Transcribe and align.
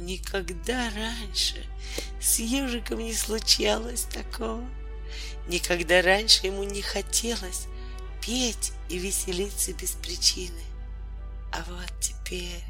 Никогда 0.00 0.90
раньше 0.90 1.64
с 2.20 2.40
ежиком 2.40 2.98
не 2.98 3.14
случалось 3.14 4.02
такого. 4.12 4.64
Никогда 5.46 6.02
раньше 6.02 6.46
ему 6.46 6.64
не 6.64 6.82
хотелось 6.82 7.66
петь 8.20 8.72
и 8.88 8.98
веселиться 8.98 9.72
без 9.72 9.92
причины. 9.92 10.62
А 11.52 11.64
вот 11.68 11.92
теперь, 12.00 12.64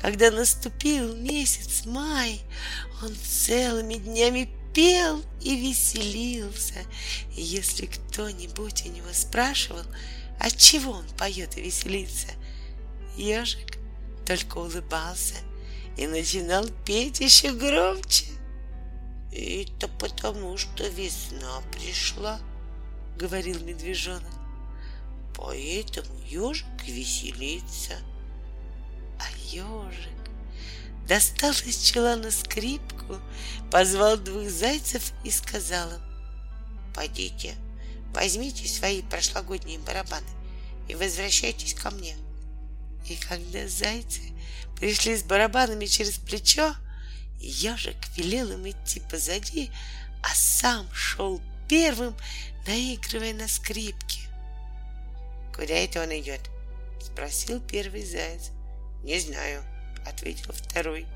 когда 0.00 0.30
наступил 0.30 1.14
месяц 1.14 1.84
май, 1.84 2.40
он 3.02 3.14
целыми 3.14 3.96
днями 3.96 4.48
пел 4.72 5.22
и 5.42 5.56
веселился. 5.56 6.86
И 7.36 7.42
если 7.42 7.84
кто-нибудь 7.84 8.86
у 8.86 8.88
него 8.88 9.12
спрашивал, 9.12 9.84
от 10.40 10.56
чего 10.56 10.92
он 10.92 11.08
поет 11.18 11.58
и 11.58 11.62
веселится, 11.62 12.28
ежик 13.18 13.76
только 14.24 14.56
улыбался 14.56 15.34
и 15.96 16.06
начинал 16.06 16.66
петь 16.84 17.20
еще 17.20 17.52
громче. 17.52 18.26
«Это 19.32 19.88
потому, 19.88 20.56
что 20.56 20.86
весна 20.88 21.62
пришла»,— 21.72 22.40
говорил 23.18 23.60
медвежонок. 23.60 24.32
«Поэтому 25.36 26.18
ежик 26.26 26.66
веселится». 26.86 27.94
А 29.18 29.38
ежик 29.50 30.16
достал 31.06 31.52
из 31.64 31.78
чулана 31.78 32.30
скрипку, 32.30 33.18
позвал 33.70 34.16
двух 34.16 34.48
зайцев 34.48 35.12
и 35.24 35.30
сказал 35.30 35.88
им, 35.90 36.00
«Пойдите, 36.94 37.54
возьмите 38.14 38.66
свои 38.68 39.02
прошлогодние 39.02 39.78
барабаны 39.78 40.26
и 40.88 40.94
возвращайтесь 40.94 41.74
ко 41.74 41.90
мне». 41.90 42.16
И 43.08 43.16
когда 43.16 43.68
зайцы 43.68 44.20
пришли 44.78 45.16
с 45.16 45.22
барабанами 45.22 45.86
через 45.86 46.18
плечо, 46.18 46.74
ежик 47.40 47.96
велел 48.16 48.52
им 48.52 48.68
идти 48.68 49.00
позади, 49.00 49.70
а 50.22 50.34
сам 50.34 50.92
шел 50.92 51.40
первым, 51.68 52.16
наигрывая 52.66 53.34
на 53.34 53.48
скрипке. 53.48 54.22
«Куда 55.54 55.74
это 55.74 56.02
он 56.02 56.10
идет?»— 56.10 56.40
спросил 57.00 57.60
первый 57.60 58.04
заяц. 58.04 58.50
«Не 59.04 59.18
знаю»,— 59.20 59.62
ответил 60.06 60.52
второй. 60.52 61.06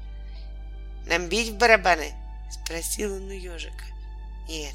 «Нам 1.07 1.29
бить 1.29 1.51
в 1.51 1.57
барабаны?»— 1.57 2.15
спросил 2.51 3.15
он 3.17 3.29
у 3.29 3.33
ежика. 3.33 3.85
«Нет, 4.49 4.75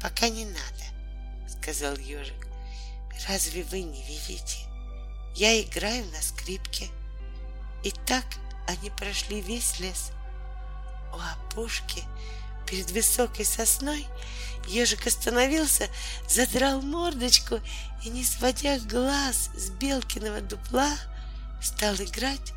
пока 0.00 0.28
не 0.28 0.46
надо»,— 0.46 0.84
сказал 1.48 1.96
ежик. 1.96 2.46
«Разве 3.28 3.62
вы 3.64 3.82
не 3.82 4.02
видите? 4.04 4.58
Я 5.34 5.60
играю 5.60 6.04
на 6.12 6.22
скрипке». 6.22 6.88
И 7.84 7.90
так 7.90 8.24
они 8.66 8.90
прошли 8.90 9.42
весь 9.42 9.78
лес. 9.78 10.10
У 11.12 11.16
опушки 11.16 12.02
перед 12.66 12.90
высокой 12.90 13.44
сосной 13.44 14.06
ежик 14.66 15.06
остановился, 15.06 15.88
задрал 16.28 16.80
мордочку 16.80 17.60
и, 18.02 18.08
не 18.08 18.24
сводя 18.24 18.78
глаз 18.78 19.50
с 19.54 19.68
Белкиного 19.70 20.40
дупла, 20.40 20.90
стал 21.62 21.94
играть 21.96 22.52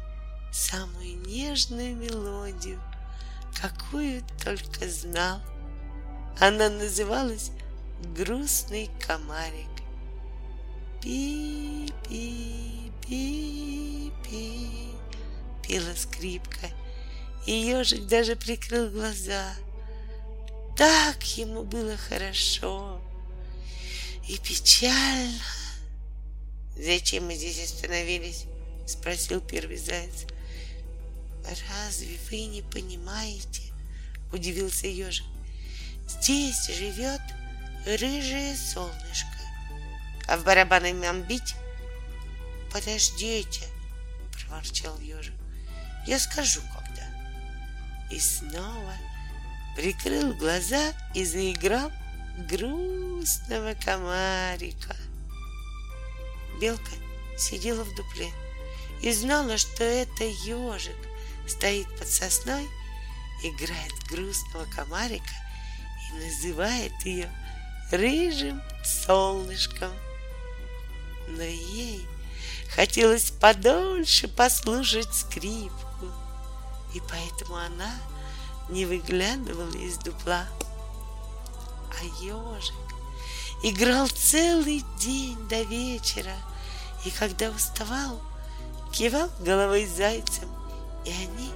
самую 0.53 1.17
нежную 1.27 1.95
мелодию, 1.95 2.81
какую 3.59 4.23
только 4.43 4.89
знал. 4.89 5.41
Она 6.39 6.69
называлась 6.69 7.51
«Грустный 8.15 8.89
комарик». 9.05 9.76
Пи-пи-пи-пи 11.07 12.11
пела 15.65 15.95
скрипка, 15.95 16.69
и 17.45 17.53
ежик 17.53 18.07
даже 18.07 18.35
прикрыл 18.35 18.89
глаза. 18.89 19.55
Так 20.75 21.23
ему 21.37 21.63
было 21.63 21.95
хорошо 21.95 22.99
и 24.27 24.37
печально. 24.37 25.39
«Зачем 26.75 27.27
мы 27.27 27.35
здесь 27.35 27.63
остановились?»— 27.63 28.43
спросил 28.85 29.39
первый 29.39 29.77
заяц. 29.77 30.25
«Разве 31.69 32.17
вы 32.29 32.47
не 32.47 32.63
понимаете?»— 32.63 33.61
удивился 34.33 34.87
ежик. 34.87 35.25
«Здесь 36.05 36.67
живет 36.67 37.21
рыжее 37.85 38.57
солнышко. 38.57 39.36
А 40.27 40.37
в 40.37 40.43
барабаны 40.43 40.93
нам 40.93 41.21
бить?» 41.23 41.55
«Подождите!»— 42.71 43.65
проворчал 44.33 44.99
ежик. 44.99 45.33
Я 46.07 46.19
скажу 46.19 46.61
когда. 46.73 47.05
И 48.09 48.19
снова 48.19 48.93
прикрыл 49.75 50.33
глаза 50.33 50.93
и 51.13 51.25
заиграл 51.25 51.91
грустного 52.49 53.73
комарика. 53.83 54.95
Белка 56.61 56.91
сидела 57.37 57.83
в 57.83 57.93
дупле 57.93 58.31
и 59.01 59.11
знала, 59.11 59.57
что 59.57 59.83
это 59.83 60.23
ежик 60.23 60.95
стоит 61.45 61.87
под 61.99 62.07
сосной, 62.07 62.65
играет 63.43 63.93
грустного 64.09 64.65
комарика 64.73 65.35
и 66.09 66.25
называет 66.25 66.93
ее 67.03 67.29
рыжим 67.91 68.61
солнышком. 68.83 69.91
Но 71.27 71.43
ей 71.43 72.07
хотелось 72.75 73.31
подольше 73.31 74.27
послушать 74.27 75.13
скрипку 75.13 75.87
и 76.97 77.01
поэтому 77.09 77.55
она 77.55 77.93
не 78.69 78.85
выглядывала 78.85 79.75
из 79.77 79.97
дупла. 79.97 80.47
А 81.99 82.03
ежик 82.23 82.73
играл 83.63 84.07
целый 84.07 84.83
день 84.99 85.37
до 85.47 85.61
вечера, 85.63 86.35
и 87.05 87.11
когда 87.11 87.49
уставал, 87.49 88.19
кивал 88.91 89.29
головой 89.39 89.85
зайцем, 89.85 90.49
и 91.05 91.09
они 91.11 91.51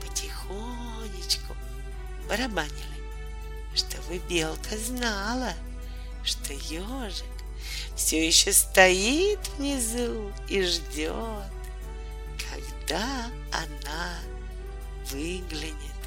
потихонечку 0.00 1.54
барабанили, 2.28 2.74
чтобы 3.74 4.18
белка 4.28 4.76
знала, 4.76 5.54
что 6.24 6.52
ежик 6.52 7.29
все 8.00 8.26
еще 8.26 8.50
стоит 8.50 9.38
внизу 9.58 10.32
и 10.48 10.62
ждет, 10.62 11.12
когда 12.50 13.26
она 13.52 14.18
выглянет 15.10 15.99